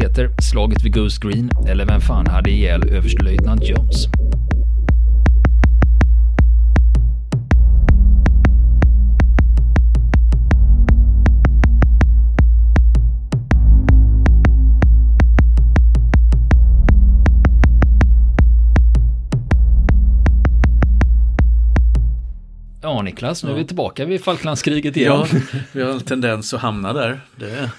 [0.00, 4.08] heter Slaget vid Goose Green eller Vem fan hade ihjäl överstelöjtnant Jones?
[22.82, 25.12] Ja, Niklas, nu är vi tillbaka vid Falklandskriget igen.
[25.12, 25.26] Ja,
[25.72, 27.20] vi har en tendens att hamna där.
[27.36, 27.70] Det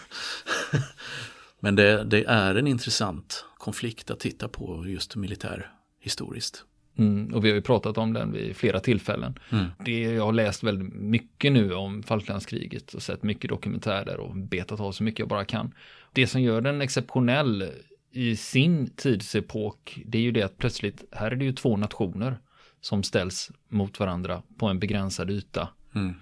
[1.64, 6.66] Men det, det, är en intressant konflikt att titta på just militärhistoriskt.
[6.98, 9.40] Mm, och vi har ju pratat om den vid flera tillfällen.
[9.50, 9.66] Mm.
[9.86, 14.80] Det, jag har läst väldigt mycket nu om Falklandskriget och sett mycket dokumentärer och betat
[14.80, 15.74] av så mycket jag bara kan.
[16.14, 17.72] Det som gör den exceptionell
[18.12, 22.38] i sin tidsepok, det är ju det att plötsligt, här är det ju två nationer
[22.82, 25.70] som ställs mot varandra på en begränsad yta.
[25.96, 26.14] Mm.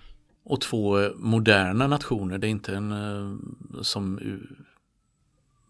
[0.44, 3.38] Och två moderna nationer, det är inte en eh,
[3.82, 4.20] som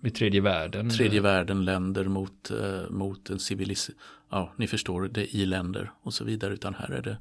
[0.04, 0.90] i tredje världen.
[0.90, 3.90] Tredje världen länder mot, eh, mot en civilis...
[4.30, 6.54] Ja, ni förstår, det i länder och så vidare.
[6.54, 7.18] Utan här är det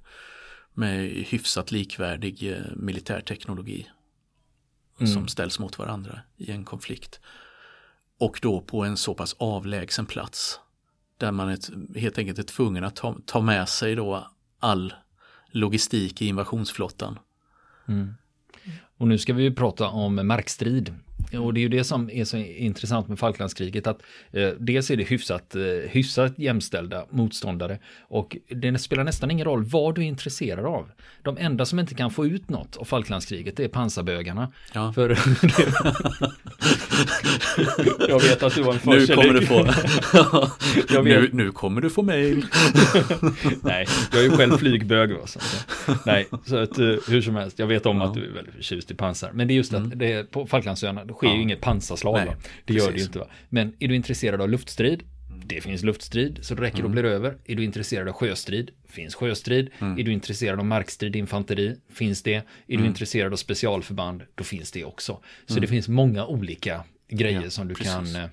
[0.75, 3.89] med hyfsat likvärdig eh, militärteknologi
[5.01, 5.13] mm.
[5.13, 7.21] som ställs mot varandra i en konflikt.
[8.19, 10.61] Och då på en så pass avlägsen plats
[11.17, 11.59] där man är,
[11.99, 14.95] helt enkelt är tvungen att ta, ta med sig då all
[15.51, 17.19] logistik i invasionsflottan.
[17.89, 18.15] Mm.
[18.97, 20.95] Och nu ska vi prata om markstrid.
[21.33, 24.03] Och det är ju det som är så intressant med Falklandskriget att
[24.33, 29.65] eh, dels är det hyfsat, eh, hyfsat jämställda motståndare och det spelar nästan ingen roll
[29.65, 30.91] vad du är intresserad av.
[31.23, 34.53] De enda som inte kan få ut något av Falklandskriget det är pansarbögarna.
[34.73, 34.93] Ja.
[34.93, 35.09] För
[38.09, 39.63] jag vet att du var en Nu kommer du få
[41.03, 42.47] nu, nu kommer du få mail.
[43.63, 45.11] Nej, jag är ju själv flygbög.
[45.27, 45.41] Så.
[46.07, 48.05] Nej, så att, eh, hur som helst, jag vet om ja.
[48.05, 49.31] att du är väldigt förtjust i pansar.
[49.33, 49.99] Men det är just att mm.
[49.99, 51.35] det är på Falklandsöarna sker ja.
[51.35, 52.15] ju inget pansarslag.
[52.15, 53.19] Nej, det gör det ju inte.
[53.19, 53.29] Va?
[53.49, 55.03] Men är du intresserad av luftstrid?
[55.45, 56.85] Det finns luftstrid, så det räcker mm.
[56.85, 57.37] och blir över.
[57.45, 58.71] Är du intresserad av sjöstrid?
[58.89, 59.71] Finns sjöstrid.
[59.79, 59.99] Mm.
[59.99, 61.77] Är du intresserad av markstrid, infanteri?
[61.93, 62.35] Finns det.
[62.35, 62.83] Är mm.
[62.83, 64.23] du intresserad av specialförband?
[64.35, 65.21] Då finns det också.
[65.47, 65.61] Så mm.
[65.61, 68.15] det finns många olika grejer ja, som du precis.
[68.15, 68.31] kan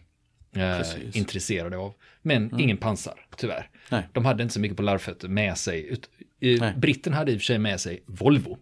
[0.63, 1.93] eh, eh intressera dig av.
[2.21, 2.59] Men mm.
[2.59, 3.69] ingen pansar, tyvärr.
[3.89, 4.03] Nej.
[4.13, 5.87] De hade inte så mycket på larvfötter med sig.
[5.87, 6.09] Ut,
[6.39, 8.57] eh, britten hade i och för sig med sig Volvo.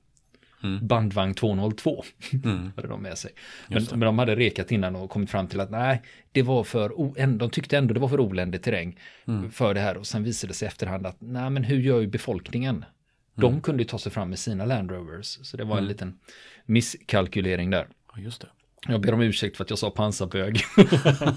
[0.64, 0.88] Mm.
[0.88, 2.72] Bandvagn 202 mm.
[2.76, 3.32] hade de med sig.
[3.68, 6.02] Men, men, de hade rekat innan och kommit fram till att nej,
[6.32, 6.92] det var för,
[7.38, 9.52] de tyckte ändå det var för oländig terräng mm.
[9.52, 9.98] för det här.
[9.98, 12.86] Och sen visade det sig efterhand att nej, men hur gör ju befolkningen?
[13.36, 13.62] De mm.
[13.62, 15.40] kunde ju ta sig fram med sina Land Rovers.
[15.42, 15.88] Så det var en mm.
[15.88, 16.20] liten
[16.66, 17.88] misskalkylering där.
[18.18, 18.48] Just det.
[18.88, 20.62] Jag ber om ursäkt för att jag sa pansarbög.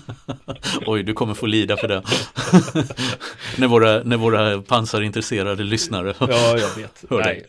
[0.87, 2.03] Oj, du kommer få lida för det.
[3.59, 6.15] när, våra, när våra pansarintresserade lyssnare.
[6.21, 7.05] ja, jag vet.
[7.11, 7.47] Nej.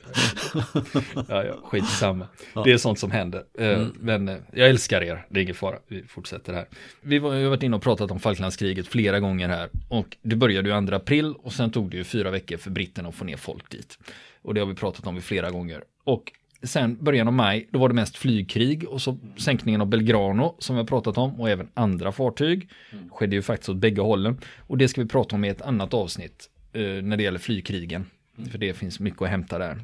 [1.27, 2.27] ja, ja, skitsamma.
[2.53, 2.63] Ja.
[2.63, 3.43] Det är sånt som händer.
[3.59, 3.93] Eh, mm.
[3.99, 5.77] Men eh, jag älskar er, det är ingen fara.
[5.87, 6.67] Vi fortsätter här.
[7.01, 9.69] Vi har varit inne och pratat om Falklandskriget flera gånger här.
[9.89, 13.09] Och det började ju 2 april och sen tog det ju fyra veckor för britterna
[13.09, 13.99] att få ner folk dit.
[14.41, 15.83] Och det har vi pratat om i flera gånger.
[16.03, 16.31] Och
[16.63, 20.75] sen början av maj, då var det mest flygkrig och så sänkningen av Belgrano som
[20.75, 22.69] vi har pratat om och även andra fartyg.
[22.91, 23.09] Mm.
[23.09, 24.37] Skedde ju faktiskt åt bägge hållen.
[24.57, 28.05] Och det ska vi prata om i ett annat avsnitt eh, när det gäller flygkrigen.
[28.37, 28.49] Mm.
[28.49, 29.79] För det finns mycket att hämta där.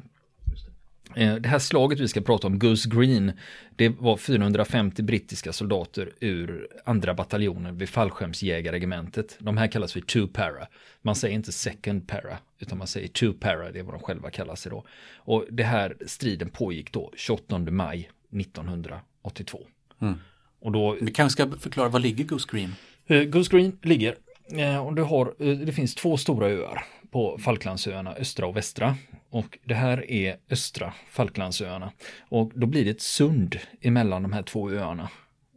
[1.16, 3.32] Eh, det här slaget vi ska prata om, Goose Green,
[3.76, 9.36] det var 450 brittiska soldater ur andra bataljonen vid fallskärmsjägarregementet.
[9.38, 10.66] De här kallas för two para.
[11.02, 14.30] Man säger inte second para, utan man säger two para, det är vad de själva
[14.30, 14.84] kallar sig då.
[15.16, 18.10] Och det här striden pågick då 28 maj
[18.40, 19.66] 1982.
[20.00, 20.14] Mm.
[20.60, 22.74] Och då, vi kanske ska förklara, var ligger Goose Green?
[23.06, 24.16] Eh, Goose Green ligger,
[24.56, 25.34] eh, och det, har,
[25.64, 28.96] det finns två stora öar på Falklandsöarna, östra och västra.
[29.34, 31.92] Och det här är östra Falklandsöarna.
[32.28, 35.10] Och då blir det ett sund emellan de här två öarna.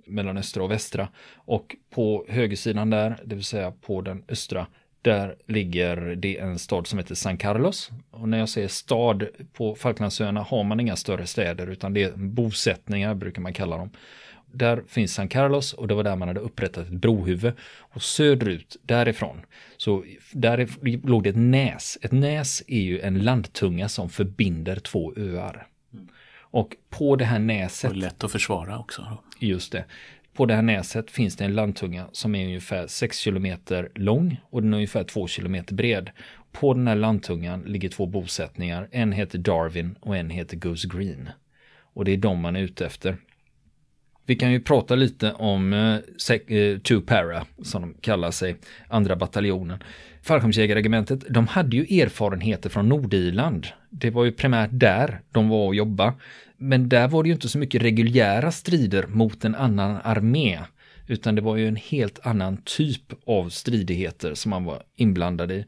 [0.06, 1.10] Mellan östra och västra.
[1.36, 4.68] Och på högersidan där, det vill säga på den östra,
[5.02, 7.92] där ligger det en stad som heter San Carlos.
[8.12, 12.12] Och när jag säger stad på Falklandsöarna har man inga större städer utan det är
[12.16, 13.90] bosättningar brukar man kalla dem
[14.52, 17.54] där finns San Carlos och det var där man hade upprättat ett brohuvud.
[17.80, 19.42] Och söderut därifrån,
[19.78, 20.68] så där
[21.08, 21.98] låg det ett näs.
[22.02, 25.68] Ett näs är ju en landtunga som förbinder två öar.
[26.50, 27.92] Och på det här näset.
[27.92, 29.18] Och lätt att försvara också.
[29.40, 29.86] Just det.
[30.34, 33.58] På det här näset finns det en landtunga som är ungefär 6 km
[33.96, 36.10] lång och den är ungefär 2 km bred.
[36.52, 38.88] På den här landtungan ligger två bosättningar.
[38.92, 41.30] En heter Darwin och en heter Goose Green.
[41.94, 43.18] Och det är de man är ute efter.
[44.28, 48.56] Vi kan ju prata lite om eh, eh, Two Para, som de kallar sig,
[48.88, 49.84] andra bataljonen.
[50.22, 53.68] fallskärmsjägarregementet, de hade ju erfarenheter från Nordirland.
[53.90, 56.14] Det var ju primärt där de var och jobba.
[56.58, 60.60] Men där var det ju inte så mycket reguljära strider mot en annan armé.
[61.08, 65.66] Utan det var ju en helt annan typ av stridigheter som man var inblandad i.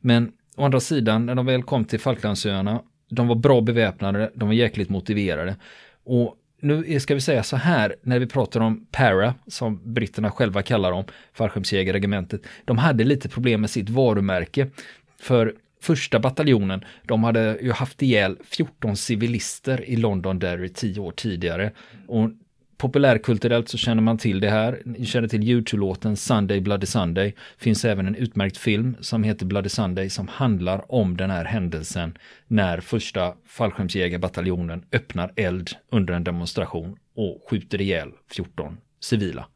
[0.00, 4.48] Men å andra sidan, när de väl kom till Falklandsöarna, de var bra beväpnade, de
[4.48, 5.56] var jäkligt motiverade.
[6.04, 10.62] Och nu ska vi säga så här, när vi pratar om Para, som britterna själva
[10.62, 14.70] kallar dem, fallskärmsjägarregementet, de hade lite problem med sitt varumärke.
[15.20, 21.12] För första bataljonen, de hade ju haft ihjäl 14 civilister i London Derry tio år
[21.12, 21.72] tidigare.
[22.06, 22.30] Och
[22.84, 24.82] populärkulturellt så känner man till det här.
[24.84, 27.34] Ni känner till YouTube-låten Sunday Bloody Sunday.
[27.58, 32.18] Finns även en utmärkt film som heter Bloody Sunday som handlar om den här händelsen
[32.46, 39.46] när första fallskärmsjägarbataljonen öppnar eld under en demonstration och skjuter ihjäl 14 civila.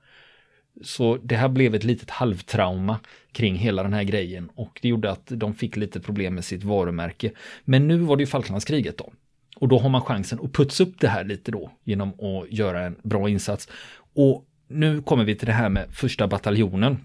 [0.83, 2.99] Så det här blev ett litet halvtrauma
[3.33, 6.65] kring hela den här grejen och det gjorde att de fick lite problem med sitt
[6.65, 7.33] varumärke.
[7.65, 9.13] Men nu var det ju Falklandskriget då.
[9.60, 12.87] Och då har man chansen att putsa upp det här lite då genom att göra
[12.87, 13.69] en bra insats.
[14.14, 16.99] Och nu kommer vi till det här med första bataljonen.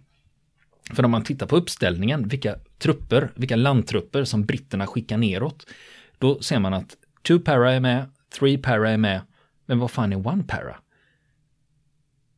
[0.93, 5.67] För om man tittar på uppställningen, vilka trupper, vilka landtrupper som britterna skickar neråt,
[6.17, 6.97] då ser man att
[7.27, 8.05] two para är med,
[8.39, 9.21] three para är med,
[9.65, 10.75] men vad fan är one para?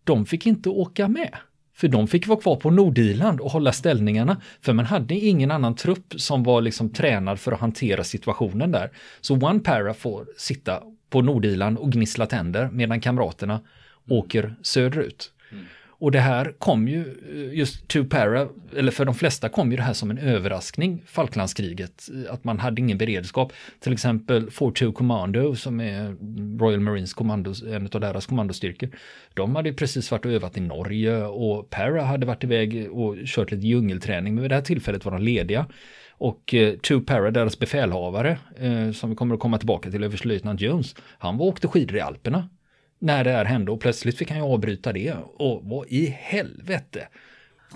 [0.04, 1.36] De fick inte åka med.
[1.76, 4.42] För de fick vara kvar på Nordirland och hålla ställningarna.
[4.62, 8.92] För man hade ingen annan trupp som var liksom tränad för att hantera situationen där.
[9.22, 13.62] Så One Para får sitta på Nordirland och gnissla tänder medan kamraterna
[14.10, 15.32] åker söderut.
[15.52, 15.66] Mm.
[16.06, 19.78] Och det här kom ju, eh, just Two Para, eller för de flesta kom ju
[19.78, 23.54] det här som en överraskning, Falklandskriget, eh, att man hade ingen beredskap.
[23.80, 26.16] Till exempel 42 Commando som är
[26.60, 28.90] Royal Marines kommando, en av deras kommandostyrkor.
[29.34, 33.52] De hade precis varit och övat i Norge och Para hade varit iväg och kört
[33.52, 35.66] lite djungelträning, men vid det här tillfället var de lediga.
[36.12, 40.62] Och eh, Two Para, deras befälhavare, eh, som vi kommer att komma tillbaka till, överstelöjtnant
[40.62, 42.50] Jones, han var åkte skidor i Alperna
[43.00, 45.14] när det här hände och plötsligt fick han ju avbryta det.
[45.36, 47.08] Och vad i helvete.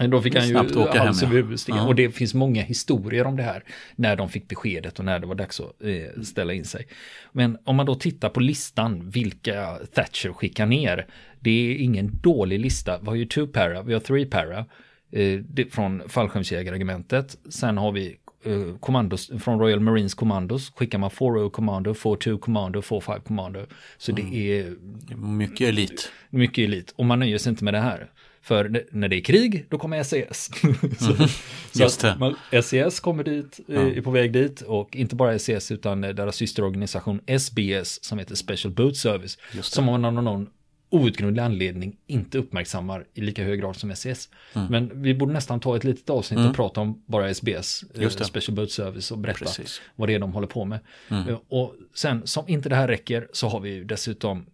[0.08, 1.88] Då fick han ju åka hals hem, ja.
[1.88, 3.64] Och det finns många historier om det här.
[3.96, 6.88] När de fick beskedet och när det var dags att eh, ställa in sig.
[7.32, 11.08] Men om man då tittar på listan vilka Thatcher skickar ner.
[11.40, 13.00] Det är ingen dålig lista.
[13.00, 14.66] Vi har ju two para, vi har three para.
[15.12, 17.38] Eh, från fallskärmsjägarregementet.
[17.50, 22.82] Sen har vi Eh, kommandos från Royal Marines Commandos skickar man 4 Commando, 4-2 Commando,
[22.82, 23.66] 4-5 Commando.
[23.98, 24.32] Så mm.
[24.32, 24.76] det är
[25.16, 26.12] mycket elit.
[26.30, 28.12] Mycket elit och man nöjer sig inte med det här.
[28.42, 30.46] För när det är krig, då kommer SES.
[31.00, 31.28] så, mm.
[31.74, 32.16] Just det.
[32.20, 33.82] Man, SES kommer dit, ja.
[33.82, 38.74] är på väg dit och inte bara SES utan deras systerorganisation SBS som heter Special
[38.74, 39.38] Boat Service.
[39.62, 40.50] Som av någon
[40.90, 44.30] outgrundlig anledning inte uppmärksammar i lika hög grad som SES.
[44.54, 44.68] Mm.
[44.68, 46.50] Men vi borde nästan ta ett litet avsnitt mm.
[46.50, 49.82] och prata om bara SBS, eh, Special Boat Service och berätta Precis.
[49.96, 50.80] vad det är de håller på med.
[51.10, 51.30] Mm.
[51.30, 54.46] Eh, och sen som inte det här räcker så har vi dessutom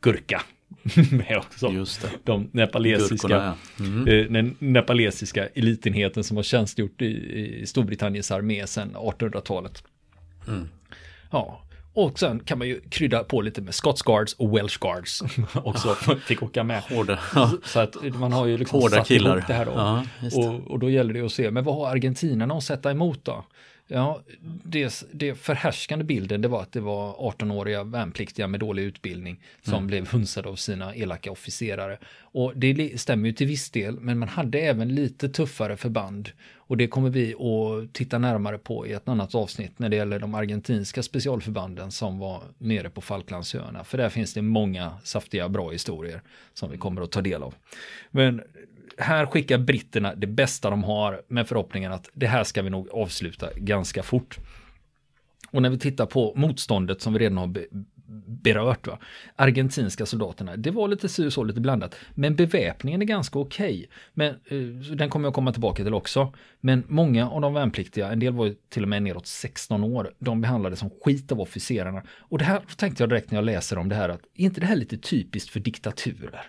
[0.00, 0.42] Gurka
[1.10, 1.68] med också.
[1.68, 2.10] Just det.
[2.24, 3.84] De nepalesiska, Gurkorna, ja.
[3.84, 4.08] mm.
[4.08, 7.06] eh, den nepalesiska elitenheten som har tjänstgjort i,
[7.62, 9.84] i Storbritanniens armé sedan 1800-talet.
[10.48, 10.68] Mm.
[11.30, 11.62] Ja,
[11.94, 15.22] och sen kan man ju krydda på lite med Scots Guards och Welsh Guards
[15.54, 15.94] också
[16.26, 16.82] fick åka med.
[16.82, 17.18] Hårda.
[17.64, 19.36] Så att man har ju liksom Hårda satt killar.
[19.36, 19.72] ihop det här då.
[19.72, 23.24] Ja, och, och, då gäller det att se, men vad har argentinarna att sätta emot
[23.24, 23.44] då?
[23.94, 24.22] Ja,
[24.64, 29.74] det, det förhärskande bilden det var att det var 18-åriga värnpliktiga med dålig utbildning som
[29.74, 29.86] mm.
[29.86, 31.98] blev hunsade av sina elaka officerare.
[32.20, 36.30] Och det stämmer ju till viss del, men man hade även lite tuffare förband.
[36.54, 40.18] Och det kommer vi att titta närmare på i ett annat avsnitt när det gäller
[40.18, 43.84] de argentinska specialförbanden som var nere på Falklandsöarna.
[43.84, 46.22] För där finns det många saftiga bra historier
[46.54, 47.54] som vi kommer att ta del av.
[48.10, 48.42] Men
[48.98, 52.88] här skickar britterna det bästa de har med förhoppningen att det här ska vi nog
[52.90, 54.38] avsluta ganska fort.
[55.50, 57.54] Och när vi tittar på motståndet som vi redan har
[58.26, 58.98] berört, va?
[59.36, 61.94] argentinska soldaterna, det var lite så, så lite blandat.
[62.14, 63.74] Men beväpningen är ganska okej.
[63.74, 63.86] Okay.
[64.14, 66.32] Men eh, den kommer jag komma tillbaka till också.
[66.60, 70.14] Men många av de värnpliktiga, en del var ju till och med neråt 16 år,
[70.18, 72.02] de behandlades som skit av officerarna.
[72.08, 74.60] Och det här tänkte jag direkt när jag läser om det här, att är inte
[74.60, 76.46] det här lite typiskt för diktaturer?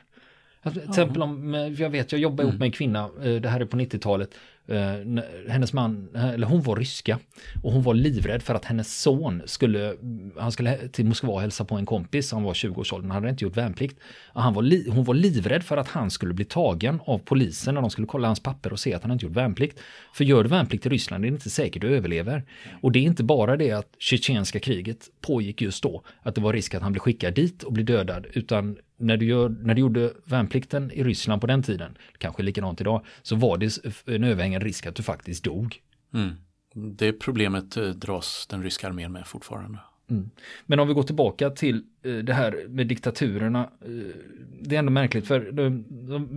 [0.64, 2.60] Alltså, till exempel om, jag vet, jag jobbar ihop mm.
[2.60, 6.48] med en kvinna, eh, det här är på 90-talet, eh, Eh, hennes man, eh, eller
[6.48, 7.20] hon var ryska
[7.64, 9.96] och hon var livrädd för att hennes son skulle,
[10.38, 13.44] han skulle till Moskva och hälsa på en kompis, han var 20-årsåldern, han hade inte
[13.44, 14.00] gjort värnplikt.
[14.34, 17.90] Han var hon var livrädd för att han skulle bli tagen av polisen när de
[17.90, 19.80] skulle kolla hans papper och se att han inte gjort värnplikt.
[20.14, 22.44] För gör du värnplikt i Ryssland är det inte säkert du överlever.
[22.82, 26.54] Och det är inte bara det att tjetjenska kriget pågick just då, att det var
[26.54, 29.82] risk att han blev skickad dit och bli dödad, utan när du, gör, när du
[29.82, 34.53] gjorde värnplikten i Ryssland på den tiden, kanske likadant idag, så var det en överhängande
[34.60, 35.82] risk att du faktiskt dog.
[36.14, 36.32] Mm.
[36.74, 39.80] Det problemet eh, dras den ryska armén med fortfarande.
[40.10, 40.30] Mm.
[40.66, 43.70] Men om vi går tillbaka till eh, det här med diktaturerna.
[43.82, 44.16] Eh,
[44.62, 45.86] det är ändå märkligt för de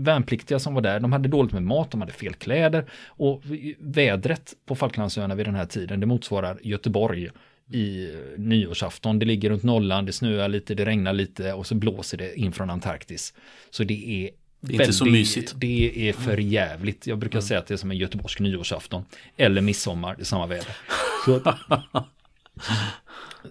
[0.03, 3.43] värnpliktiga som var där, de hade dåligt med mat, de hade fel kläder och
[3.79, 7.31] vädret på Falklandsöarna vid den här tiden, det motsvarar Göteborg
[7.73, 9.19] i nyårsafton.
[9.19, 12.53] Det ligger runt nollan, det snöar lite, det regnar lite och så blåser det in
[12.53, 13.35] från Antarktis.
[13.71, 14.31] Så det är
[14.67, 15.53] det är inte så mysigt.
[15.57, 17.07] Det är för jävligt.
[17.07, 17.47] Jag brukar mm.
[17.47, 19.05] säga att det är som en göteborgsk nyårsafton.
[19.37, 20.77] Eller midsommar, det är samma väder.
[21.25, 21.41] Så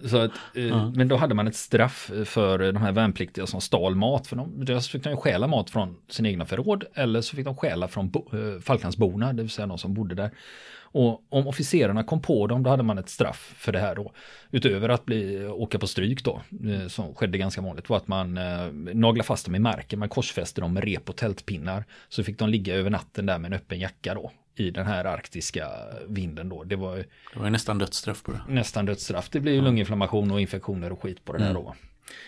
[0.04, 0.92] Så att, mm.
[0.92, 4.26] Men då hade man ett straff för de här värnpliktiga som stal mat.
[4.26, 7.44] För de, dels fick de ju stjäla mat från sina egna förråd eller så fick
[7.44, 10.30] de stjäla från bo, eh, Falklandsborna, det vill säga de som bodde där.
[10.96, 14.12] Och om officerarna kom på dem, då hade man ett straff för det här då.
[14.50, 18.38] Utöver att bli, åka på stryk då, eh, som skedde ganska vanligt, var att man
[18.38, 21.84] eh, naglade fast dem i marken, man korsfäste dem med rep och tältpinnar.
[22.08, 25.04] Så fick de ligga över natten där med en öppen jacka då i den här
[25.04, 25.68] arktiska
[26.08, 26.64] vinden då.
[26.64, 26.96] Det var,
[27.34, 28.40] det var nästan dödsstraff på det.
[28.48, 29.28] Nästan dödsstraff.
[29.30, 31.48] Det blev ju lunginflammation och infektioner och skit på det mm.
[31.48, 31.74] där då.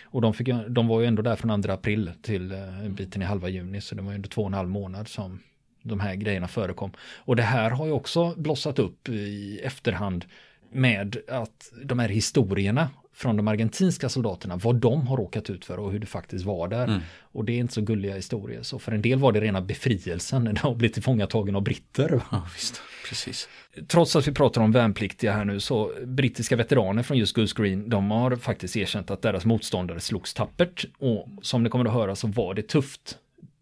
[0.04, 3.22] Och de, fick, de var ju ändå där från 2 april till en eh, biten
[3.22, 3.80] i halva juni.
[3.80, 5.40] Så det var ju ändå två och en halv månad som
[5.88, 6.90] de här grejerna förekom.
[7.18, 10.24] Och det här har ju också blossat upp i efterhand
[10.72, 15.78] med att de här historierna från de argentinska soldaterna, vad de har råkat ut för
[15.78, 16.84] och hur det faktiskt var där.
[16.84, 17.00] Mm.
[17.20, 18.62] Och det är inte så gulliga historier.
[18.62, 22.20] Så för en del var det rena befrielsen när de blev tillfångatagen av britter.
[22.30, 22.82] Ja, visst.
[23.08, 23.48] Precis.
[23.88, 27.90] Trots att vi pratar om värnpliktiga här nu så brittiska veteraner från just Goose Green,
[27.90, 30.84] de har faktiskt erkänt att deras motståndare slogs tappert.
[30.98, 33.18] Och som ni kommer att höra så var det tufft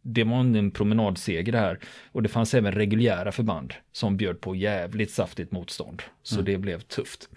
[0.06, 1.78] det var en promenadseger det här.
[2.12, 6.02] Och det fanns även reguljära förband som bjöd på jävligt saftigt motstånd.
[6.22, 6.44] Så mm.
[6.44, 7.28] det blev tufft.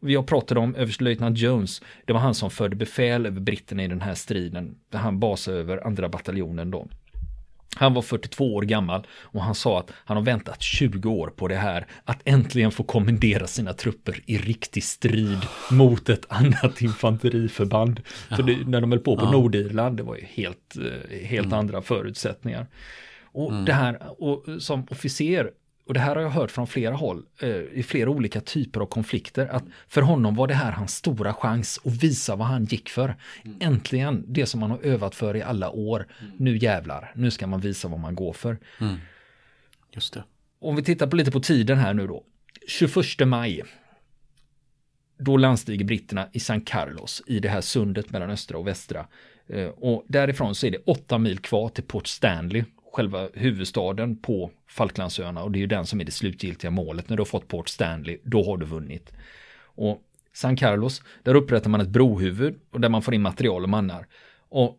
[0.00, 1.82] Vi har pratat om överstelöjtnant Jones.
[2.04, 4.74] Det var han som förde befäl över britterna i den här striden.
[4.92, 6.88] Han basade över andra bataljonen då.
[7.76, 11.48] Han var 42 år gammal och han sa att han har väntat 20 år på
[11.48, 11.86] det här.
[12.04, 15.38] Att äntligen få kommendera sina trupper i riktig strid
[15.70, 18.00] mot ett annat infanteriförband.
[18.06, 19.30] För det, när de höll på på ja.
[19.30, 21.58] Nordirland, det var ju helt, eh, helt mm.
[21.58, 22.66] andra förutsättningar.
[23.24, 23.64] Och mm.
[23.64, 25.50] det här, och som officer
[25.86, 28.86] och det här har jag hört från flera håll, eh, i flera olika typer av
[28.86, 32.88] konflikter, att för honom var det här hans stora chans att visa vad han gick
[32.88, 33.16] för.
[33.44, 33.56] Mm.
[33.60, 36.06] Äntligen, det som man har övat för i alla år.
[36.20, 36.32] Mm.
[36.36, 38.58] Nu jävlar, nu ska man visa vad man går för.
[38.80, 38.96] Mm.
[39.92, 40.24] Just det.
[40.58, 42.24] Om vi tittar på lite på tiden här nu då.
[42.68, 43.62] 21 maj.
[45.18, 49.06] Då landstiger britterna i San Carlos i det här sundet mellan östra och västra.
[49.48, 52.64] Eh, och därifrån så är det åtta mil kvar till Port Stanley
[52.96, 57.08] själva huvudstaden på Falklandsöarna och det är ju den som är det slutgiltiga målet.
[57.08, 59.12] När du har fått Port Stanley, då har du vunnit.
[59.58, 63.68] Och San Carlos, där upprättar man ett brohuvud och där man får in material och
[63.68, 64.06] mannar.
[64.48, 64.78] Och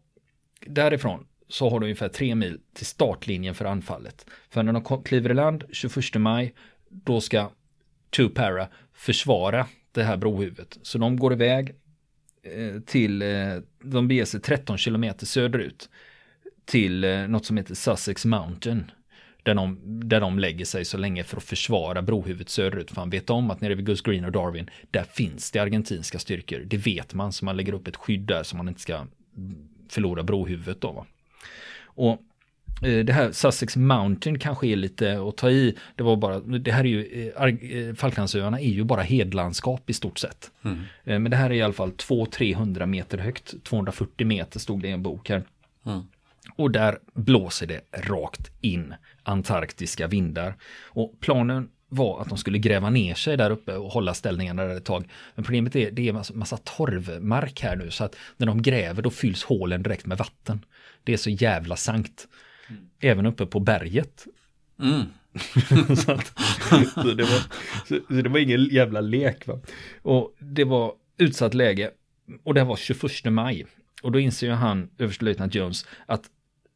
[0.66, 4.26] därifrån så har du ungefär tre mil till startlinjen för anfallet.
[4.50, 6.54] För när de kliver i land 21 maj,
[6.90, 7.50] då ska
[8.10, 10.78] Two Para försvara det här brohuvudet.
[10.82, 11.76] Så de går iväg
[12.44, 15.90] eh, till, eh, de beger sig 13 kilometer söderut
[16.68, 18.92] till eh, något som heter Sussex Mountain.
[19.44, 22.92] Där de, där de lägger sig så länge för att försvara brohuvudet söderut.
[22.92, 26.20] För han vet om att nere vid Gus Green och Darwin, där finns det argentinska
[26.20, 26.60] styrkor.
[26.66, 29.06] Det vet man, så man lägger upp ett skydd där så man inte ska
[29.90, 30.92] förlora brohuvudet då.
[30.92, 31.06] Va?
[31.84, 32.22] Och
[32.88, 35.76] eh, det här Sussex Mountain kanske är lite att ta i.
[35.96, 37.32] Det var bara, det här är ju,
[37.90, 40.52] eh, Falklandsöarna är ju bara hedlandskap i stort sett.
[40.64, 40.84] Mm.
[41.24, 44.92] Men det här är i alla fall 200-300 meter högt, 240 meter stod det i
[44.92, 45.44] en bok här.
[45.86, 46.02] Mm.
[46.56, 50.56] Och där blåser det rakt in antarktiska vindar.
[50.84, 54.78] Och planen var att de skulle gräva ner sig där uppe och hålla ställningarna där
[54.78, 55.10] ett tag.
[55.36, 59.02] Men problemet är det är massa, massa torvmark här nu så att när de gräver
[59.02, 60.66] då fylls hålen direkt med vatten.
[61.04, 62.28] Det är så jävla sankt.
[63.00, 64.26] Även uppe på berget.
[64.80, 65.06] Mm.
[65.98, 66.34] så, att,
[66.94, 67.40] så, det var,
[67.88, 69.48] så, så, det var ingen jävla lek.
[69.48, 69.60] Va?
[70.02, 71.92] Och det var utsatt läge.
[72.44, 73.66] Och det var 21 maj.
[74.02, 76.24] Och då inser ju han, överstelöjtnant Jones, att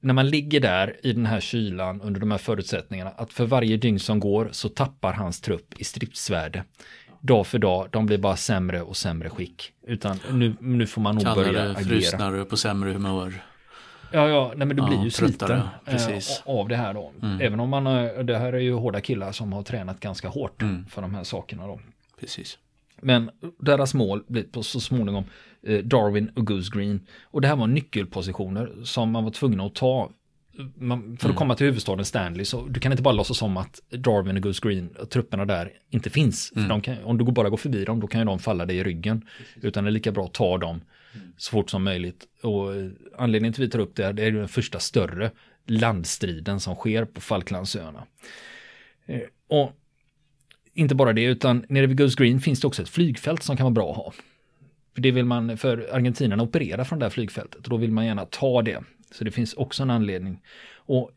[0.01, 3.77] när man ligger där i den här kylan under de här förutsättningarna, att för varje
[3.77, 6.63] dygn som går så tappar hans trupp i stridsvärde.
[7.20, 9.72] Dag för dag, de blir bara sämre och sämre skick.
[9.88, 11.84] Utan nu, nu får man nog Kallare, börja agera.
[11.84, 13.43] frusnare, på sämre humör.
[14.12, 15.51] Ja, ja, nej men du blir ja, ju sliten
[15.86, 17.12] äh, av det här då.
[17.22, 17.41] Mm.
[17.41, 17.84] Även om man,
[18.25, 20.86] det här är ju hårda killar som har tränat ganska hårt mm.
[20.86, 21.79] för de här sakerna då.
[22.20, 22.58] Precis.
[23.01, 25.29] Men deras mål blir på så småningom eh,
[25.84, 27.08] Darwin och Goose Green.
[27.24, 30.12] Och det här var nyckelpositioner som man var tvungen att ta
[30.75, 31.36] man, för att mm.
[31.36, 34.68] komma till huvudstaden Stanley så du kan inte bara låtsas som att Darwin och Goose
[34.68, 36.53] Green, trupperna där, inte finns.
[36.56, 36.82] Mm.
[36.82, 39.22] Kan, om du bara går förbi dem, då kan ju de falla dig i ryggen.
[39.38, 39.63] Precis.
[39.63, 40.82] Utan det är lika bra att ta dem
[41.38, 42.27] så fort som möjligt.
[42.44, 42.70] Och
[43.18, 45.32] anledningen till att vi tar upp det, det är den första större
[45.68, 48.03] landstriden som sker på Falklandsöarna.
[49.06, 49.72] Eh, och
[50.74, 53.63] inte bara det, utan nere vid Goose Green finns det också ett flygfält som kan
[53.63, 54.13] vara bra att ha.
[54.93, 58.05] För det vill man, för argentinarna opererar från det här flygfältet och då vill man
[58.05, 58.83] gärna ta det.
[59.12, 60.41] Så det finns också en anledning.
[60.75, 61.12] Och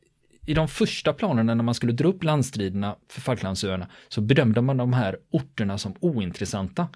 [0.46, 4.76] i de första planerna när man skulle dra upp landstriderna för Falklandsöarna så bedömde man
[4.76, 6.88] de här orterna som ointressanta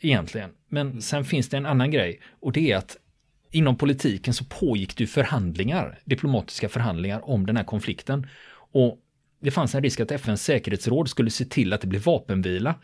[0.00, 0.50] egentligen.
[0.68, 2.96] Men sen finns det en annan grej och det är att
[3.50, 8.26] inom politiken så pågick det förhandlingar, diplomatiska förhandlingar om den här konflikten.
[8.72, 8.98] Och
[9.40, 12.74] det fanns en risk att FNs säkerhetsråd skulle se till att det blev vapenvila.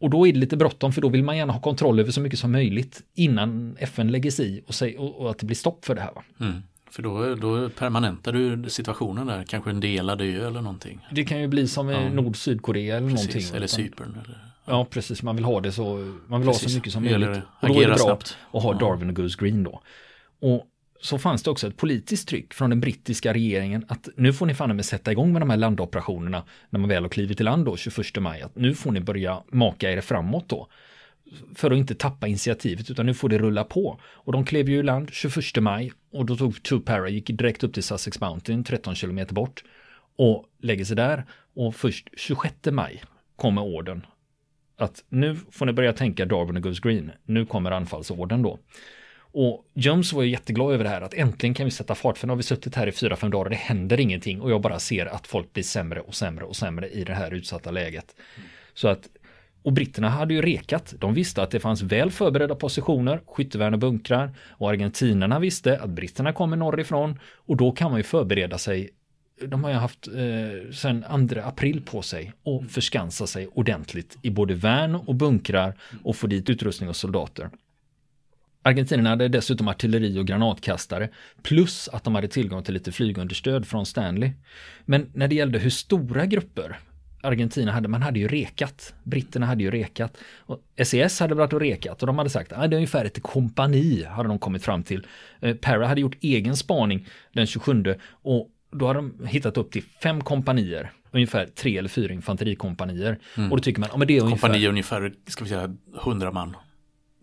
[0.00, 2.20] Och då är det lite bråttom för då vill man gärna ha kontroll över så
[2.20, 5.56] mycket som möjligt innan FN lägger sig i och, säg, och, och att det blir
[5.56, 6.12] stopp för det här.
[6.40, 6.62] Mm.
[6.90, 11.06] För då, då permanentar du situationen där, kanske en delad ö eller någonting.
[11.12, 12.08] Det kan ju bli som ja.
[12.08, 13.56] Nord-Sydkorea eller precis, någonting.
[13.56, 14.18] Eller Cypern.
[14.24, 14.86] Eller, ja.
[14.90, 15.22] precis.
[15.22, 16.62] Man vill ha det så, man vill precis.
[16.62, 17.42] ha så mycket som möjligt.
[17.60, 18.36] Och då är det bra snabbt.
[18.52, 19.82] att ha Darwin och Goose Green då.
[20.40, 20.66] Och
[21.00, 24.54] så fanns det också ett politiskt tryck från den brittiska regeringen att nu får ni
[24.54, 27.64] fan med sätta igång med de här landoperationerna när man väl har klivit i land
[27.64, 28.42] då 21 maj.
[28.42, 30.68] Att nu får ni börja maka er framåt då.
[31.54, 34.00] För att inte tappa initiativet utan nu får det rulla på.
[34.04, 37.64] Och de klev ju i land 21 maj och då tog Two Para, gick direkt
[37.64, 39.64] upp till Sussex Mountain 13 kilometer bort
[40.16, 41.24] och lägger sig där.
[41.54, 43.02] Och först 26 maj
[43.36, 44.06] kommer orden
[44.76, 47.10] att nu får ni börja tänka Darwin och Goose Green.
[47.24, 48.58] Nu kommer anfallsorden då.
[49.32, 52.26] Och Jones var ju jätteglad över det här att äntligen kan vi sätta fart för
[52.26, 54.60] nu har vi suttit här i fyra, fem dagar och det händer ingenting och jag
[54.60, 58.14] bara ser att folk blir sämre och sämre och sämre i det här utsatta läget.
[58.36, 58.48] Mm.
[58.74, 59.08] Så att
[59.62, 60.94] och britterna hade ju rekat.
[60.98, 64.34] De visste att det fanns väl förberedda positioner, skyttevärn och bunkrar.
[64.48, 67.18] Och argentinarna visste att britterna kommer norrifrån.
[67.22, 68.90] Och då kan man ju förbereda sig.
[69.46, 74.30] De har ju haft eh, sedan 2 april på sig och förskansa sig ordentligt i
[74.30, 77.50] både värn och bunkrar och få dit utrustning och soldater.
[78.62, 81.08] Argentinarna hade dessutom artilleri och granatkastare
[81.42, 84.30] plus att de hade tillgång till lite flygunderstöd från Stanley.
[84.84, 86.78] Men när det gällde hur stora grupper
[87.22, 88.94] Argentina hade, man hade ju rekat.
[89.02, 90.16] Britterna hade ju rekat.
[90.38, 93.04] Och SES hade varit och rekat och de hade sagt att ah, det är ungefär
[93.04, 95.06] ett kompani hade de kommit fram till.
[95.40, 99.82] Eh, Para hade gjort egen spaning den 27 och då hade de hittat upp till
[100.02, 100.92] fem kompanier.
[101.12, 103.18] Ungefär tre eller fyra infanterikompanier.
[103.36, 103.50] Mm.
[103.50, 104.48] Och då tycker man, ja men det är ungefär...
[104.48, 106.56] Kompani ungefär, ska vi säga, hundra man.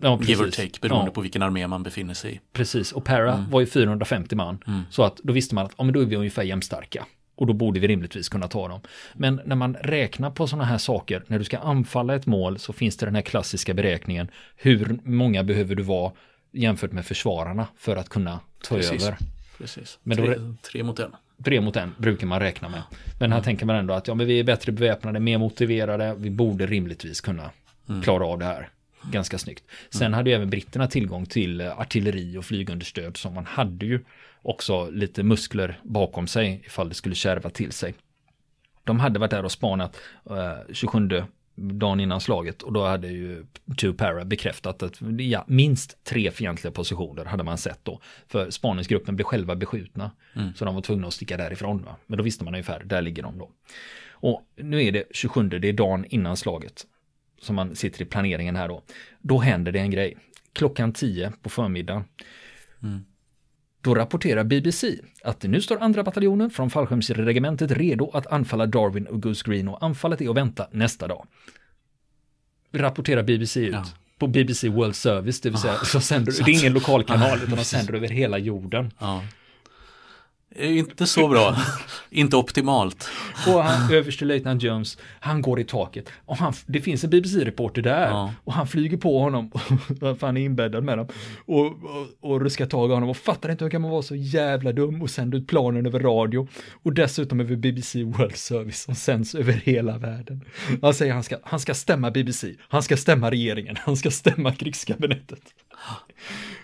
[0.01, 0.29] Ja, precis.
[0.29, 1.13] Give or take, beroende ja.
[1.13, 2.39] på vilken armé man befinner sig i.
[2.53, 3.49] Precis, och Para mm.
[3.49, 4.63] var ju 450 man.
[4.67, 4.81] Mm.
[4.89, 7.05] Så att då visste man att ja, men då är vi ungefär jämnstarka.
[7.36, 8.81] Och då borde vi rimligtvis kunna ta dem.
[9.13, 12.73] Men när man räknar på sådana här saker, när du ska anfalla ett mål så
[12.73, 14.27] finns det den här klassiska beräkningen.
[14.55, 16.12] Hur många behöver du vara
[16.51, 19.03] jämfört med försvararna för att kunna ta Precis.
[19.03, 19.17] över?
[19.57, 20.36] Precis, men då, tre,
[20.71, 21.12] tre mot en.
[21.43, 22.81] Tre mot en brukar man räkna med.
[23.19, 23.43] Men här mm.
[23.43, 27.21] tänker man ändå att ja, men vi är bättre beväpnade, mer motiverade, vi borde rimligtvis
[27.21, 27.51] kunna
[27.89, 28.01] mm.
[28.01, 28.69] klara av det här
[29.12, 29.63] ganska snyggt.
[29.89, 30.17] Sen mm.
[30.17, 34.00] hade ju även britterna tillgång till artilleri och flygunderstöd som man hade ju
[34.41, 37.93] också lite muskler bakom sig ifall det skulle kärva till sig.
[38.84, 39.98] De hade varit där och spanat
[40.30, 41.10] eh, 27
[41.58, 43.46] dagen innan slaget och då hade ju
[43.78, 48.00] Two Para bekräftat att ja, minst tre fientliga positioner hade man sett då.
[48.28, 50.12] För spaningsgruppen blev själva beskjutna.
[50.36, 50.54] Mm.
[50.56, 51.84] Så de var tvungna att sticka därifrån.
[51.84, 51.96] Va?
[52.06, 53.50] Men då visste man ungefär, där ligger de då.
[54.10, 56.86] Och nu är det 27, det är dagen innan slaget.
[57.39, 58.84] Som man sitter i planeringen här då.
[59.21, 60.17] Då händer det en grej.
[60.54, 62.04] Klockan 10 på förmiddagen.
[62.84, 63.06] Mm.
[63.82, 69.21] Då rapporterar BBC att nu står andra bataljonen från fallskärmsregementet redo att anfalla Darwin och
[69.21, 71.28] Goose Green och anfallet är att vänta nästa dag.
[72.71, 73.73] Rapporterar BBC ut.
[73.73, 73.86] Ja.
[74.19, 77.63] På BBC World Service, det vill säga, så sänder, det är ingen lokalkanal utan de
[77.63, 78.91] sänder över hela jorden.
[79.00, 79.23] Ja.
[80.60, 81.56] Inte så bra.
[82.10, 83.10] inte optimalt.
[83.48, 86.10] Och han, överstelöjtnant Jones, han går i taket.
[86.26, 88.08] Och han, det finns en BBC-reporter där.
[88.08, 88.34] Ja.
[88.43, 89.52] Och han flyger på honom.
[90.00, 91.08] för han är inbäddad med dem.
[91.46, 93.10] Och, och, och ruskar tag i honom.
[93.10, 96.00] Och fattar inte hur kan man vara så jävla dum och sända ut planen över
[96.00, 96.48] radio.
[96.84, 100.43] Och dessutom över BBC World Service som sänds över hela världen.
[100.82, 102.54] Han säger han ska, han ska stämma BBC.
[102.60, 103.76] Han ska stämma regeringen.
[103.86, 105.39] Han ska stämma krigskabinettet.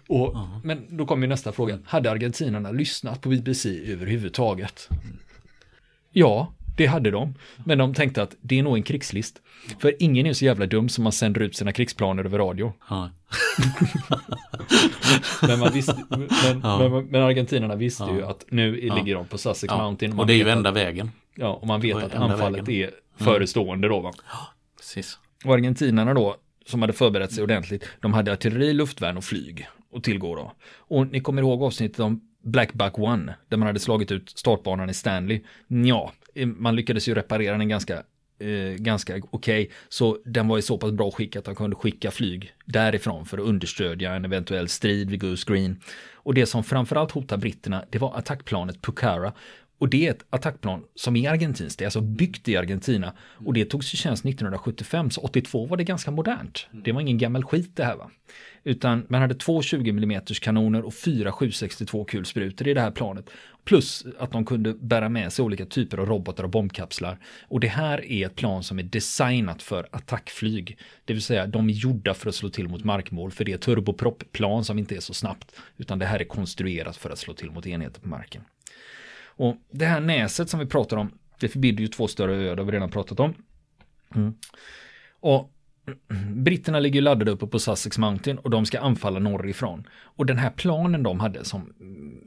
[0.07, 0.59] Och, -huh.
[0.63, 1.79] Men då kommer nästa fråga.
[1.85, 4.89] Hade argentinarna lyssnat på BBC överhuvudtaget?
[6.11, 7.33] Ja, det hade de.
[7.63, 9.41] Men de tänkte att det är nog en krigslist.
[9.79, 12.73] För ingen är så jävla dum som man sänder ut sina krigsplaner över radio.
[12.89, 13.09] Ja.
[15.47, 16.29] men, man visste, men,
[16.63, 16.89] ja.
[16.89, 18.15] men, men, argentinarna visste ja.
[18.15, 20.19] ju att nu ligger de på Sussex Mountain.
[20.19, 21.11] och det är ju enda vägen.
[21.35, 22.83] Ja, och man vet att anfallet vägen.
[22.83, 23.33] är mm.
[23.33, 23.99] förestående då.
[23.99, 24.13] Va?
[24.31, 24.47] Ja,
[24.77, 25.19] precis.
[25.45, 30.03] Och argentinarna då, som hade förberett sig ordentligt, de hade artilleri, luftvärn och flyg att
[30.03, 30.51] tillgå då.
[30.77, 34.89] Och ni kommer ihåg avsnittet om Black Buck One, där man hade slagit ut startbanan
[34.89, 35.41] i Stanley.
[35.67, 38.03] Ja, eh, man lyckades ju reparera den ganska
[38.39, 39.61] eh, ganska okej.
[39.61, 39.67] Okay.
[39.89, 43.37] Så den var i så pass bra skick att de kunde skicka flyg därifrån för
[43.37, 45.79] att understödja en eventuell strid vid Goose Green.
[46.13, 49.33] Och det som framförallt hotar britterna, det var attackplanet Pucara.
[49.83, 53.13] Och det är ett attackplan som är argentinskt, det är alltså byggt i Argentina.
[53.45, 56.67] Och det togs i tjänst 1975, så 82 var det ganska modernt.
[56.71, 58.11] Det var ingen gammal skit det här va.
[58.63, 63.29] Utan man hade två 20 mm kanoner och fyra 762 kulsprutor i det här planet.
[63.63, 67.19] Plus att de kunde bära med sig olika typer av robotar och bombkapslar.
[67.47, 70.77] Och det här är ett plan som är designat för attackflyg.
[71.05, 73.31] Det vill säga de är gjorda för att slå till mot markmål.
[73.31, 75.55] För det är turbopropplan som inte är så snabbt.
[75.77, 78.43] Utan det här är konstruerat för att slå till mot enheter på marken.
[79.35, 82.61] Och det här näset som vi pratar om, det förbinder ju två större öar, det
[82.61, 83.33] har vi redan pratat om.
[84.15, 84.33] Mm.
[85.19, 85.49] Och
[86.35, 89.87] Britterna ligger laddade uppe på Sussex Mountain och de ska anfalla norrifrån.
[89.91, 91.73] Och den här planen de hade som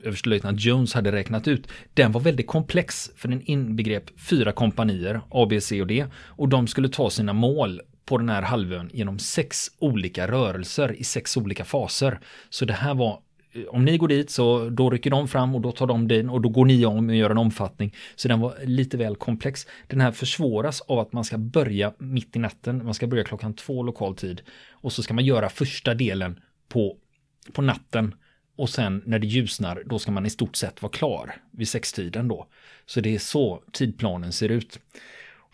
[0.02, 5.46] överstelöjtnant Jones hade räknat ut, den var väldigt komplex för den inbegrep fyra kompanier, A,
[5.50, 6.06] B, C och D.
[6.14, 11.04] Och de skulle ta sina mål på den här halvön genom sex olika rörelser i
[11.04, 12.20] sex olika faser.
[12.50, 13.20] Så det här var
[13.68, 16.40] om ni går dit så då rycker de fram och då tar de din och
[16.40, 17.94] då går ni om och gör en omfattning.
[18.16, 19.66] Så den var lite väl komplex.
[19.86, 22.84] Den här försvåras av att man ska börja mitt i natten.
[22.84, 24.42] Man ska börja klockan två lokal tid.
[24.70, 26.96] Och så ska man göra första delen på,
[27.52, 28.14] på natten.
[28.56, 32.28] Och sen när det ljusnar, då ska man i stort sett vara klar vid sextiden
[32.28, 32.46] då.
[32.86, 34.78] Så det är så tidplanen ser ut.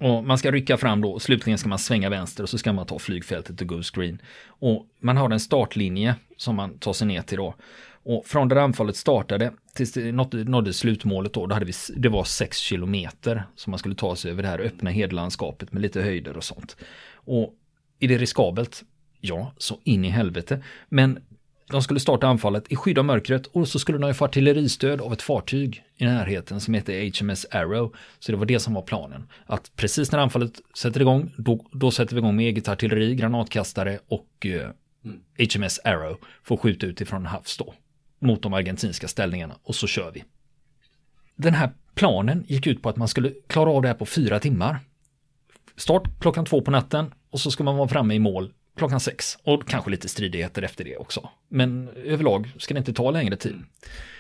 [0.03, 2.73] Och man ska rycka fram då, och slutligen ska man svänga vänster och så ska
[2.73, 4.23] man ta flygfältet och Goose Green.
[4.47, 7.55] Och man har en startlinje som man tar sig ner till då.
[8.05, 12.25] Och från där anfallet startade tills det nådde, slutmålet då, då hade vi, det var
[12.25, 16.37] 6 kilometer som man skulle ta sig över det här öppna hedlandskapet med lite höjder
[16.37, 16.77] och sånt.
[17.15, 17.55] Och
[18.01, 18.83] är det riskabelt?
[19.21, 20.63] Ja, så in i helvete.
[20.89, 21.19] Men
[21.71, 25.13] de skulle starta anfallet i skydd av mörkret och så skulle de få artilleristöd av
[25.13, 27.95] ett fartyg i närheten som heter HMS Arrow.
[28.19, 29.29] Så det var det som var planen.
[29.47, 33.99] Att precis när anfallet sätter igång, då, då sätter vi igång med eget artilleri, granatkastare
[34.09, 34.71] och eh,
[35.05, 35.21] mm.
[35.55, 37.75] HMS Arrow får skjuta utifrån havs då
[38.23, 40.25] mot de argentinska ställningarna och så kör vi.
[41.37, 44.41] Den här planen gick ut på att man skulle klara av det här på fyra
[44.41, 44.79] timmar.
[45.77, 49.39] Start klockan två på natten och så ska man vara framme i mål klockan sex
[49.43, 51.29] och kanske lite stridigheter efter det också.
[51.49, 53.65] Men överlag ska det inte ta längre tid.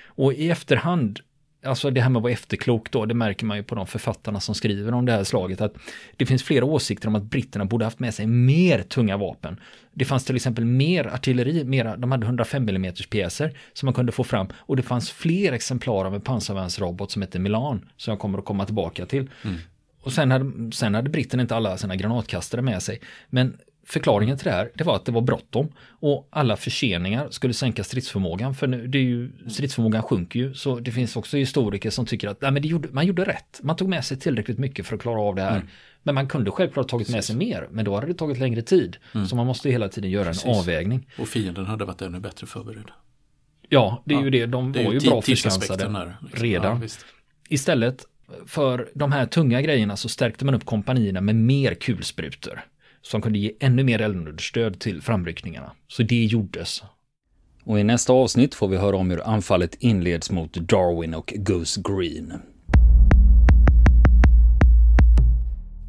[0.06, 1.20] Och i efterhand
[1.64, 4.40] alltså det här med att vara efterklok då, det märker man ju på de författarna
[4.40, 5.74] som skriver om det här slaget, att
[6.16, 9.60] det finns flera åsikter om att britterna borde haft med sig mer tunga vapen.
[9.92, 14.12] Det fanns till exempel mer artilleri, mera, de hade 105 mm pjäser som man kunde
[14.12, 18.18] få fram och det fanns fler exemplar av en pansarvärnsrobot som heter Milan, som jag
[18.18, 19.30] kommer att komma tillbaka till.
[19.44, 19.56] Mm.
[20.00, 23.00] Och sen hade, sen hade britterna inte alla sina granatkastare med sig.
[23.30, 27.54] Men Förklaringen till det här, det var att det var bråttom och alla förseningar skulle
[27.54, 28.54] sänka stridsförmågan.
[28.54, 32.28] För nu, det är ju, stridsförmågan sjunker ju, så det finns också historiker som tycker
[32.28, 33.60] att nej, men gjorde, man gjorde rätt.
[33.62, 35.56] Man tog med sig tillräckligt mycket för att klara av det här.
[35.56, 35.68] Mm.
[36.02, 38.96] Men man kunde självklart tagit med sig mer, men då hade det tagit längre tid.
[39.14, 39.26] Mm.
[39.26, 40.44] Så man måste hela tiden göra Precis.
[40.44, 41.08] en avvägning.
[41.18, 42.90] Och fienden hade varit ännu bättre förberedd.
[43.68, 44.24] Ja, det är ja.
[44.24, 44.46] ju det.
[44.46, 46.12] De det var ju bra förskansade liksom.
[46.32, 46.82] redan.
[46.82, 46.88] Ja,
[47.48, 48.06] Istället
[48.46, 52.64] för de här tunga grejerna så stärkte man upp kompanierna med mer kulsprutor
[53.02, 55.72] som kunde ge ännu mer eldunderstöd till framryckningarna.
[55.88, 56.82] Så det gjordes.
[57.64, 61.80] Och i nästa avsnitt får vi höra om hur anfallet inleds mot Darwin och Goose
[61.84, 62.32] Green.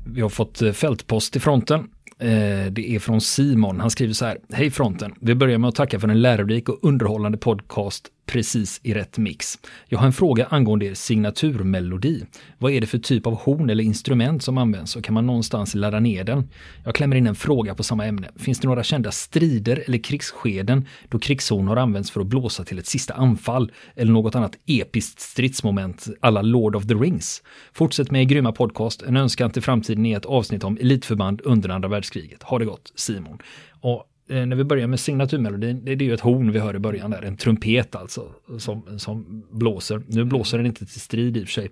[0.06, 1.89] Vi har fått eh, fältpost i fronten.
[2.20, 3.80] Eh, det är från Simon.
[3.80, 4.38] Han skriver så här.
[4.54, 5.13] Hej fronten.
[5.20, 9.60] Vi börjar med att tacka för en lärorik och underhållande podcast precis i rätt mix.
[9.88, 12.26] Jag har en fråga angående er signaturmelodi.
[12.58, 15.76] Vad är det för typ av horn eller instrument som används och kan man någonstans
[15.76, 16.50] ladda ner den?
[16.86, 18.30] Jag klämmer in en fråga på samma ämne.
[18.36, 22.80] Finns det några kända strider eller krigsskeden då krigshorn har använts för att blåsa till
[22.80, 27.44] ett sista anfall eller något annat episkt stridsmoment alla Lord of the Rings?
[27.74, 29.02] Fortsätt med er grymma podcast.
[29.02, 32.43] En önskan till framtiden är ett avsnitt om elitförband under andra världskriget.
[32.43, 33.38] Ha det gott, Simon.
[33.82, 36.79] Och Eh, när vi börjar med signaturmelodin, det är ju ett horn vi hör i
[36.79, 40.01] början där, en trumpet alltså, som, som blåser.
[40.08, 41.71] Nu blåser den inte till strid i och för sig.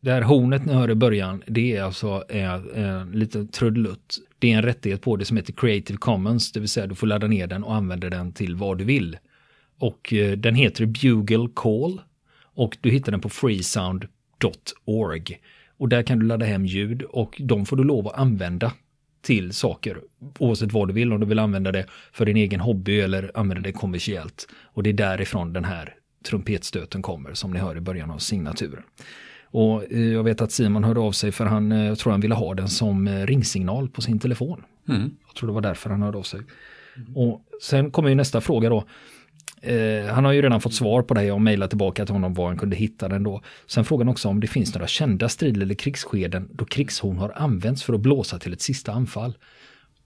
[0.00, 4.18] Det här hornet ni hör i början, det är alltså är, är lite trudelutt.
[4.38, 7.06] Det är en rättighet på det som heter Creative Commons, det vill säga du får
[7.06, 9.18] ladda ner den och använda den till vad du vill.
[9.78, 12.00] Och eh, den heter Bugle Call
[12.54, 15.40] och du hittar den på freesound.org.
[15.76, 18.72] Och där kan du ladda hem ljud och de får du lov att använda
[19.22, 20.00] till saker
[20.38, 23.62] oavsett vad du vill, om du vill använda det för din egen hobby eller använda
[23.62, 24.48] det kommersiellt.
[24.64, 28.82] Och det är därifrån den här trumpetstöten kommer som ni hör i början av signaturen.
[29.44, 32.20] Och eh, jag vet att Simon hörde av sig för han, eh, jag tror han
[32.20, 34.64] ville ha den som eh, ringsignal på sin telefon.
[34.88, 35.10] Mm.
[35.26, 36.40] Jag tror det var därför han hörde av sig.
[37.14, 38.84] Och sen kommer ju nästa fråga då.
[39.62, 41.24] Eh, han har ju redan fått svar på det.
[41.24, 43.42] Jag mejlat tillbaka till honom var han kunde hitta den då.
[43.66, 47.82] Sen frågan också om det finns några kända strider eller krigsskeden då krigshorn har använts
[47.82, 49.36] för att blåsa till ett sista anfall.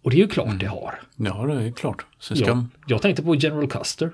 [0.02, 0.58] Och det är ju klart mm.
[0.58, 1.00] det har.
[1.16, 2.06] Ja, det är klart.
[2.18, 2.34] Ska...
[2.34, 4.10] Ja, jag tänkte på General Custer.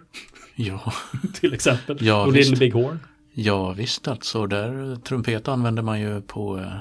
[0.55, 0.93] Ja.
[1.41, 1.97] till exempel.
[2.01, 3.01] Ja, och Little Big Horn.
[3.33, 4.47] Ja, visst alltså.
[4.47, 6.73] Där, trumpet använder man ju på eh,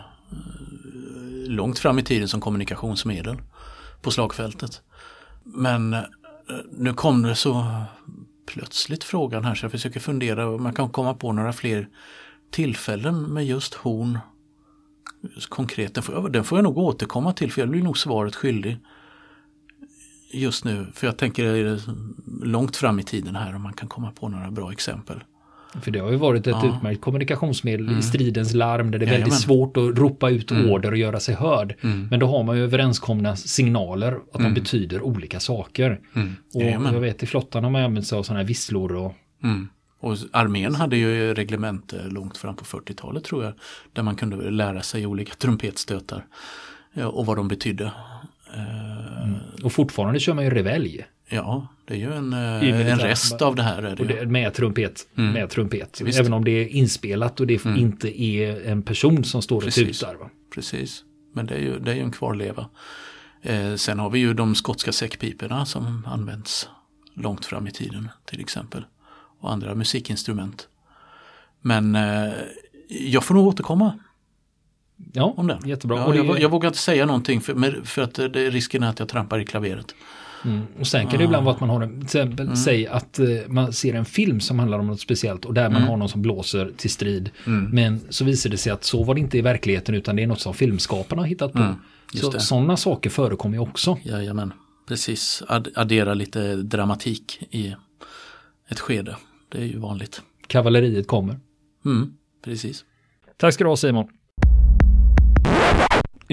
[1.47, 3.37] långt fram i tiden som kommunikationsmedel
[4.01, 4.81] på slagfältet.
[5.43, 5.99] Men eh,
[6.71, 7.65] nu kom det så
[8.45, 11.89] plötsligt frågan här så jag försöker fundera om man kan komma på några fler
[12.49, 14.19] tillfällen med just horn
[15.49, 15.93] konkret.
[15.93, 18.77] Den får, jag, den får jag nog återkomma till för jag blir nog svaret skyldig
[20.31, 20.87] just nu.
[20.93, 21.79] För jag tänker
[22.45, 25.23] långt fram i tiden här om man kan komma på några bra exempel.
[25.81, 26.75] För det har ju varit ett ja.
[26.77, 27.99] utmärkt kommunikationsmedel mm.
[27.99, 30.71] i stridens larm där det är väldigt svårt att ropa ut mm.
[30.71, 31.75] order och göra sig hörd.
[31.81, 32.07] Mm.
[32.11, 34.53] Men då har man ju överenskomna signaler att de mm.
[34.53, 35.99] betyder olika saker.
[36.15, 36.35] Mm.
[36.53, 39.69] Och jag vet i flottan har man använt sig av sådana här visslor och mm.
[39.99, 43.53] och armén hade ju reglemente långt fram på 40-talet tror jag.
[43.93, 46.25] Där man kunde lära sig olika trumpetstötar.
[47.13, 47.91] Och vad de betydde.
[48.53, 49.35] Mm.
[49.63, 51.05] Och fortfarande kör man ju revelj.
[51.31, 53.83] Ja, det är ju en, eh, en rest av det här.
[53.83, 55.07] Är det det, med trumpet.
[55.17, 55.33] Mm.
[55.33, 56.01] Med trumpet.
[56.01, 56.19] Visst.
[56.19, 57.79] Även om det är inspelat och det mm.
[57.79, 60.15] inte är en person som står och tutar.
[60.15, 60.29] Va?
[60.53, 62.69] Precis, men det är ju, det är ju en kvarleva.
[63.41, 66.69] Eh, sen har vi ju de skotska säckpiporna som används
[67.13, 68.85] långt fram i tiden till exempel.
[69.39, 70.67] Och andra musikinstrument.
[71.61, 72.31] Men eh,
[72.87, 73.99] jag får nog återkomma.
[75.13, 75.67] Ja, om den.
[75.67, 75.97] jättebra.
[75.97, 79.09] Ja, jag, jag, vågar inte säga någonting för, för att det, risken är att jag
[79.09, 79.95] trampar i klaveret.
[80.45, 80.61] Mm.
[80.79, 82.55] Och sen kan det ibland vara att man har en, till exempel mm.
[82.55, 85.75] säg att uh, man ser en film som handlar om något speciellt och där man
[85.75, 85.89] mm.
[85.89, 87.29] har någon som blåser till strid.
[87.47, 87.69] Mm.
[87.71, 90.27] Men så visar det sig att så var det inte i verkligheten utan det är
[90.27, 91.59] något som filmskaparna har hittat på.
[91.59, 91.75] Mm.
[92.13, 93.97] Så, sådana saker förekommer ju också.
[94.03, 94.53] Jajamän,
[94.87, 95.43] precis.
[95.47, 97.75] Ad addera lite dramatik i
[98.69, 99.15] ett skede.
[99.49, 100.21] Det är ju vanligt.
[100.47, 101.39] Kavalleriet kommer.
[101.85, 102.85] Mm, precis.
[103.37, 104.07] Tack ska du ha Simon.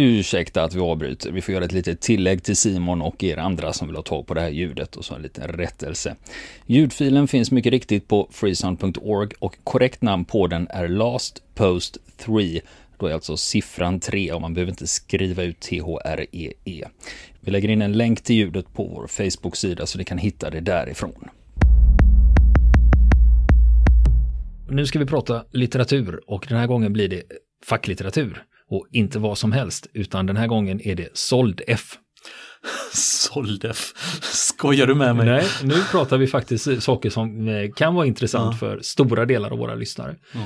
[0.00, 1.30] Ursäkta att vi avbryter.
[1.30, 4.26] Vi får göra ett litet tillägg till Simon och er andra som vill ha tag
[4.26, 6.16] på det här ljudet och så en liten rättelse.
[6.66, 12.60] Ljudfilen finns mycket riktigt på freesound.org och korrekt namn på den är Last Post 3.
[12.98, 16.52] Då är alltså siffran 3 och man behöver inte skriva ut THREE.
[16.64, 16.84] -E.
[17.40, 20.60] Vi lägger in en länk till ljudet på vår Facebook-sida så ni kan hitta det
[20.60, 21.28] därifrån.
[24.70, 27.22] Nu ska vi prata litteratur och den här gången blir det
[27.64, 28.44] facklitteratur.
[28.70, 31.98] Och inte vad som helst, utan den här gången är det SoldF.
[32.92, 35.26] SoldF, skojar du med mig?
[35.26, 38.58] Nej, nu pratar vi faktiskt saker som eh, kan vara intressant ja.
[38.58, 40.16] för stora delar av våra lyssnare.
[40.34, 40.40] Ja.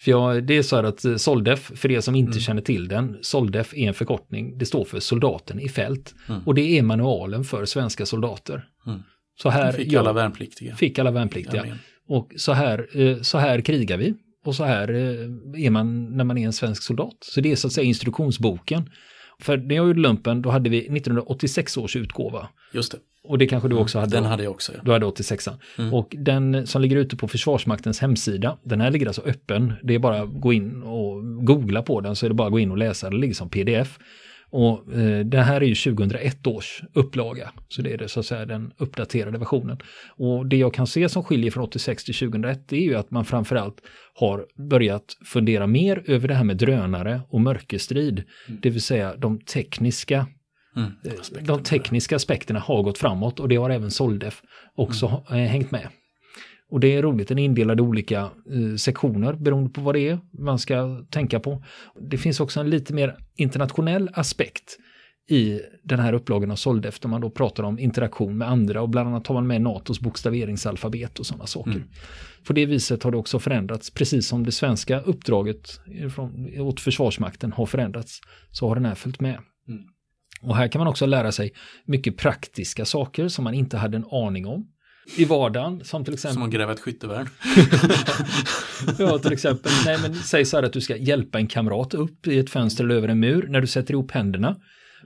[0.00, 2.40] För jag, det är så här att eh, Soldef, för er som inte mm.
[2.40, 6.14] känner till den, Soldef är en förkortning, det står för soldaten i fält.
[6.28, 6.40] Mm.
[6.46, 8.64] Och det är manualen för svenska soldater.
[8.86, 9.02] Mm.
[9.42, 10.76] Så här, fick alla värnpliktiga.
[10.76, 11.78] Fick alla värnpliktiga.
[12.08, 14.14] Och så här, eh, så här krigar vi.
[14.48, 17.16] Och så här eh, är man när man är en svensk soldat.
[17.20, 18.90] Så det är så att säga instruktionsboken.
[19.40, 22.48] För när jag gjorde lumpen, då hade vi 1986 års utgåva.
[22.72, 22.98] Just det.
[23.24, 23.82] Och det kanske du mm.
[23.82, 24.16] också hade?
[24.16, 24.72] Den hade jag också.
[24.72, 24.80] Ja.
[24.84, 25.94] Du hade 86 mm.
[25.94, 29.72] Och den som ligger ute på Försvarsmaktens hemsida, den här ligger alltså öppen.
[29.82, 32.52] Det är bara att gå in och googla på den så är det bara att
[32.52, 33.10] gå in och läsa.
[33.10, 33.98] Den ligger som pdf.
[34.50, 38.26] Och eh, det här är ju 2001 års upplaga, så det är det så att
[38.26, 39.78] säga den uppdaterade versionen.
[40.16, 43.10] Och det jag kan se som skiljer från 86 till 2001 det är ju att
[43.10, 43.80] man framförallt
[44.14, 48.60] har börjat fundera mer över det här med drönare och mörkerstrid, mm.
[48.62, 50.26] det vill säga de tekniska
[50.76, 54.42] Mm, eh, de tekniska aspekterna har gått framåt och det har även Soldef
[54.74, 55.44] också mm.
[55.44, 55.88] Eh, hängt med.
[56.70, 60.08] Och det är roligt, den är indelad i olika eh, sektioner beroende på vad det
[60.08, 61.64] är man ska tänka på.
[62.10, 64.78] Det finns också en lite mer internationell aspekt
[65.28, 68.88] i den här upplagan av Soldef där man då pratar om interaktion med andra och
[68.88, 71.70] bland annat tar man med NATOs bokstaveringsalfabet och sådana saker.
[71.70, 71.88] Mm.
[72.46, 75.80] På det viset har det också förändrats, precis som det svenska uppdraget
[76.14, 79.38] från, åt Försvarsmakten har förändrats, så har den här följt med.
[79.68, 79.82] Mm.
[80.42, 81.52] Och här kan man också lära sig
[81.84, 84.66] mycket praktiska saker som man inte hade en aning om
[85.16, 85.84] i vardagen.
[85.84, 86.34] Som till exempel...
[86.34, 87.28] Som att gräva ett skyttevärn.
[88.98, 89.72] ja, till exempel.
[89.84, 92.84] Nej, men säg så här att du ska hjälpa en kamrat upp i ett fönster
[92.84, 93.46] eller över en mur.
[93.48, 94.56] När du sätter ihop händerna.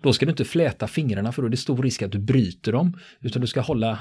[0.03, 2.73] Då ska du inte fläta fingrarna för då är det stor risk att du bryter
[2.73, 2.99] dem.
[3.21, 3.95] Utan du ska hålla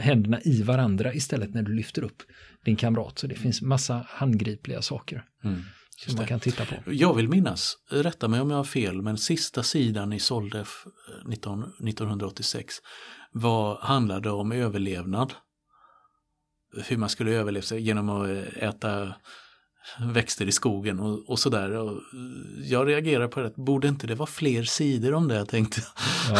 [0.00, 2.22] händerna i varandra istället när du lyfter upp
[2.64, 3.18] din kamrat.
[3.18, 5.24] Så det finns massa handgripliga saker.
[5.44, 5.62] Mm.
[5.96, 6.74] Som man kan titta på.
[6.86, 10.68] Jag vill minnas, rätta mig om jag har fel, men sista sidan i Soldef
[11.26, 12.74] 19, 1986
[13.34, 15.32] var, handlade om överlevnad.
[16.86, 19.14] Hur man skulle överleva genom att eh, äta
[19.98, 21.90] växter i skogen och, och sådär.
[22.64, 25.80] Jag reagerar på det, borde inte det vara fler sidor om det jag tänkte?
[26.30, 26.36] Ja.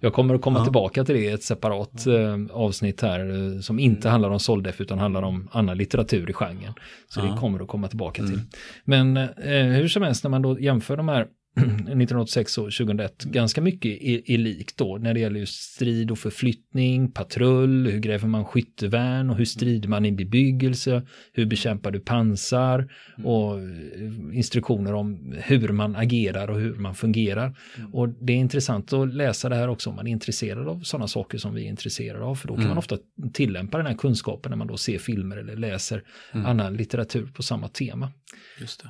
[0.00, 0.64] Jag kommer att komma ja.
[0.64, 4.80] tillbaka till det i ett separat eh, avsnitt här eh, som inte handlar om Soldef
[4.80, 6.74] utan handlar om annan litteratur i genren.
[7.08, 7.24] Så ja.
[7.24, 8.34] det kommer att komma tillbaka till.
[8.34, 8.46] Mm.
[8.84, 11.26] Men eh, hur som helst när man då jämför de här
[11.64, 16.18] 1986 och 2001 ganska mycket är, är likt då när det gäller just strid och
[16.18, 22.00] förflyttning, patrull, hur gräver man skyttevärn och hur strider man i bebyggelse, hur bekämpar du
[22.00, 23.26] pansar mm.
[23.26, 27.56] och eh, instruktioner om hur man agerar och hur man fungerar.
[27.78, 27.94] Mm.
[27.94, 31.08] Och det är intressant att läsa det här också om man är intresserad av sådana
[31.08, 32.68] saker som vi är intresserade av, för då kan mm.
[32.68, 32.98] man ofta
[33.32, 36.46] tillämpa den här kunskapen när man då ser filmer eller läser mm.
[36.46, 38.12] annan litteratur på samma tema.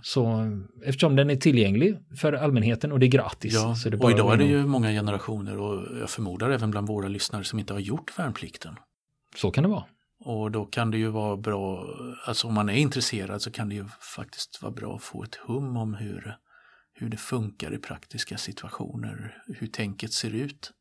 [0.03, 0.51] Så
[0.85, 3.55] eftersom den är tillgänglig för allmänheten och det är gratis.
[3.55, 6.89] Ja, så det och idag är det ju många generationer och jag förmodar även bland
[6.89, 8.77] våra lyssnare som inte har gjort värnplikten.
[9.37, 9.85] Så kan det vara.
[10.25, 11.87] Och då kan det ju vara bra,
[12.27, 13.85] alltså om man är intresserad så kan det ju
[14.17, 16.37] faktiskt vara bra att få ett hum om hur,
[16.95, 20.73] hur det funkar i praktiska situationer, hur tänket ser ut,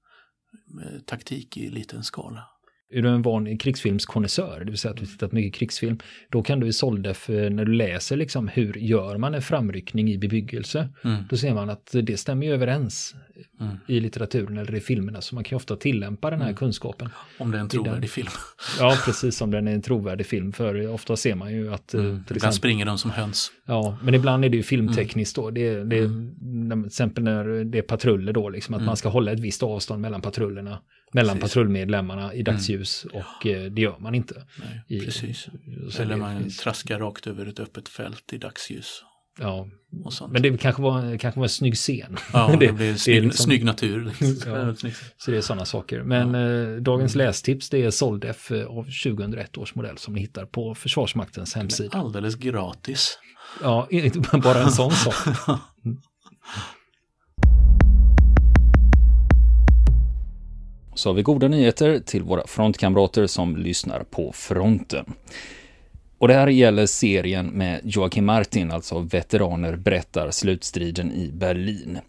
[1.05, 2.52] taktik i liten skala
[2.93, 6.60] är du en van krigsfilmskonnässör, det vill säga att du tittat mycket krigsfilm, då kan
[6.60, 10.89] du i Soldef, eh, när du läser liksom hur gör man en framryckning i bebyggelse,
[11.03, 11.23] mm.
[11.29, 13.15] då ser man att det stämmer ju överens
[13.59, 13.77] mm.
[13.87, 16.57] i litteraturen eller i filmerna, så man kan ju ofta tillämpa den här mm.
[16.57, 17.09] kunskapen.
[17.37, 18.27] Om det är en trovärdig film.
[18.79, 21.93] Ja, precis, om den är en trovärdig film, för ofta ser man ju att...
[21.93, 22.23] Eh, mm.
[22.23, 23.51] Till exempel, springer de som höns.
[23.65, 26.35] Ja, men ibland är det ju filmtekniskt då, det, det, mm.
[26.69, 28.85] till exempel när det är patruller då, liksom att mm.
[28.85, 30.79] man ska hålla ett visst avstånd mellan patrullerna
[31.13, 31.53] mellan precis.
[31.53, 32.43] patrullmedlemmarna i mm.
[32.43, 33.17] dagsljus mm.
[33.17, 34.45] och eh, det gör man inte.
[34.59, 35.47] Nej, i, precis.
[35.99, 39.03] Eller man traskar rakt över ett öppet fält i dagsljus.
[39.39, 39.67] Ja,
[40.29, 42.17] men det kanske var, kanske var en snygg scen.
[42.33, 44.11] Ja, det, det blir snygg, det liksom, snygg natur.
[44.45, 44.75] ja,
[45.17, 46.03] så det är sådana saker.
[46.03, 46.73] Men ja.
[46.73, 47.27] eh, dagens mm.
[47.27, 51.97] lästips det är Soldef eh, av 2001 års modell som ni hittar på Försvarsmaktens hemsida.
[51.97, 53.19] Alldeles gratis.
[53.61, 55.15] Ja, inte bara en sån sak.
[60.95, 65.05] Så har vi goda nyheter till våra frontkamrater som lyssnar på fronten.
[66.23, 71.99] Och det här gäller serien med Joakim Martin, alltså Veteraner berättar slutstriden i Berlin.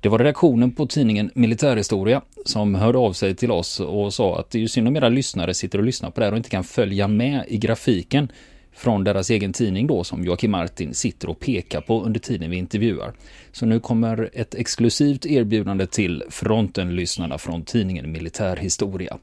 [0.00, 4.50] Det var redaktionen på tidningen Militärhistoria som hörde av sig till oss och sa att
[4.50, 6.50] det är ju synd om era lyssnare sitter och lyssnar på det här och inte
[6.50, 8.32] kan följa med i grafiken
[8.78, 12.56] från deras egen tidning då som Joakim Martin sitter och pekar på under tiden vi
[12.56, 13.12] intervjuar.
[13.52, 19.18] Så nu kommer ett exklusivt erbjudande till fronten-lyssnarna från tidningen Militärhistoria.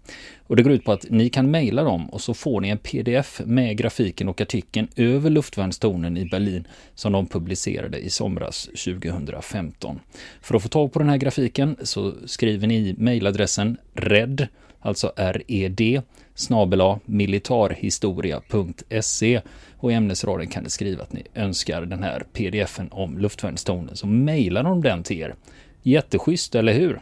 [0.47, 2.77] Och det går ut på att ni kan mejla dem och så får ni en
[2.77, 9.99] pdf med grafiken och artikeln över luftvärnstornen i Berlin som de publicerade i somras 2015.
[10.41, 14.47] För att få tag på den här grafiken så skriver ni mejladressen RED,
[14.79, 16.01] alltså R-E-D,
[16.35, 19.41] snabela militarhistoria.se
[19.77, 24.07] och i ämnesraden kan ni skriva att ni önskar den här pdfen om luftvärnstornen så
[24.07, 25.35] mejlar de den till er.
[25.83, 27.01] Jätteschysst, eller hur?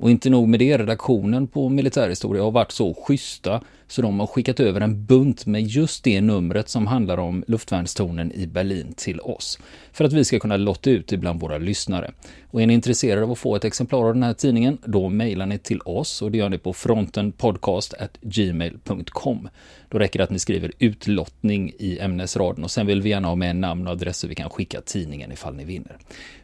[0.00, 4.26] Och inte nog med det, redaktionen på militärhistoria har varit så schyssta så de har
[4.26, 9.20] skickat över en bunt med just det numret som handlar om luftvärnstornen i Berlin till
[9.20, 9.58] oss.
[9.92, 12.12] För att vi ska kunna lotta ut det bland våra lyssnare.
[12.54, 15.46] Och är ni intresserade av att få ett exemplar av den här tidningen, då mejlar
[15.46, 19.48] ni till oss och det gör ni på frontenpodcast.gmail.com.
[19.88, 23.34] Då räcker det att ni skriver utlottning i ämnesraden och sen vill vi gärna ha
[23.34, 25.96] med namn och adress så vi kan skicka tidningen ifall ni vinner.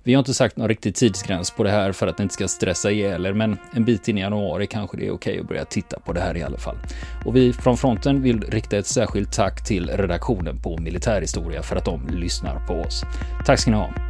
[0.03, 2.49] Vi har inte sagt någon riktig tidsgräns på det här för att ni inte ska
[2.49, 5.49] stressa ihjäl er, men en bit in i januari kanske det är okej okay att
[5.49, 6.77] börja titta på det här i alla fall.
[7.27, 11.85] Och vi från fronten vill rikta ett särskilt tack till redaktionen på Militärhistoria för att
[11.85, 13.03] de lyssnar på oss.
[13.47, 14.10] Tack ska ni ha!